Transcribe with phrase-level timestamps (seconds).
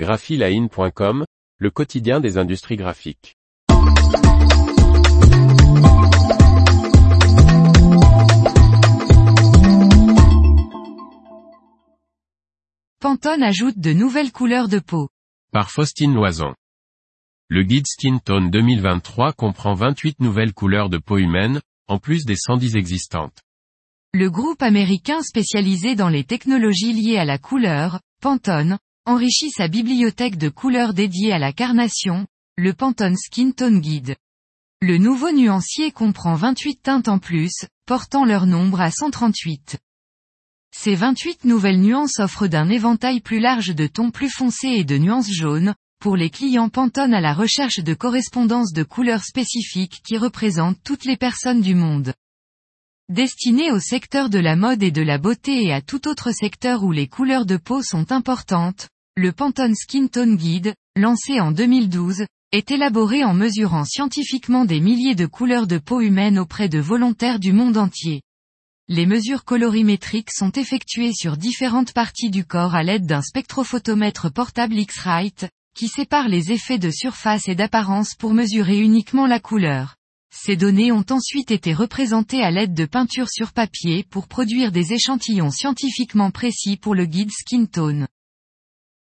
[0.00, 1.26] graphiline.com,
[1.58, 3.36] le quotidien des industries graphiques.
[12.98, 15.10] Pantone ajoute de nouvelles couleurs de peau.
[15.52, 16.54] Par Faustine Loison.
[17.50, 22.36] Le guide Skin Tone 2023 comprend 28 nouvelles couleurs de peau humaine, en plus des
[22.36, 23.42] 110 existantes.
[24.14, 28.78] Le groupe américain spécialisé dans les technologies liées à la couleur, Pantone,
[29.10, 34.14] enrichit sa bibliothèque de couleurs dédiées à la carnation, le Pantone Skin Tone Guide.
[34.80, 39.78] Le nouveau nuancier comprend 28 teintes en plus, portant leur nombre à 138.
[40.72, 44.96] Ces 28 nouvelles nuances offrent d'un éventail plus large de tons plus foncés et de
[44.96, 50.18] nuances jaunes, pour les clients Pantone à la recherche de correspondances de couleurs spécifiques qui
[50.18, 52.14] représentent toutes les personnes du monde.
[53.08, 56.84] Destiné au secteur de la mode et de la beauté et à tout autre secteur
[56.84, 58.88] où les couleurs de peau sont importantes,
[59.20, 65.14] le Pantone Skin Tone Guide, lancé en 2012, est élaboré en mesurant scientifiquement des milliers
[65.14, 68.22] de couleurs de peau humaine auprès de volontaires du monde entier.
[68.88, 74.78] Les mesures colorimétriques sont effectuées sur différentes parties du corps à l'aide d'un spectrophotomètre portable
[74.78, 79.96] X-Rite, qui sépare les effets de surface et d'apparence pour mesurer uniquement la couleur.
[80.34, 84.94] Ces données ont ensuite été représentées à l'aide de peintures sur papier pour produire des
[84.94, 88.06] échantillons scientifiquement précis pour le guide Skin Tone.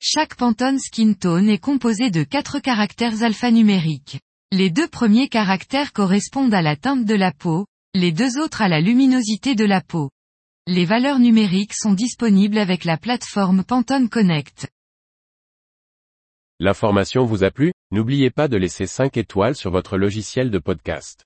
[0.02, 4.22] Chaque Pantone Skin Tone est composé de quatre caractères alphanumériques.
[4.50, 8.70] Les deux premiers caractères correspondent à la teinte de la peau, les deux autres à
[8.70, 10.10] la luminosité de la peau.
[10.68, 14.70] Les valeurs numériques sont disponibles avec la plateforme Pantone Connect.
[16.62, 17.74] L'information vous a plu?
[17.92, 21.26] N'oubliez pas de laisser 5 étoiles sur votre logiciel de podcast.